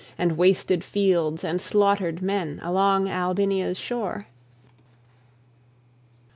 [0.17, 4.25] And wasted fields and slaughtered men Along Albinia's shore.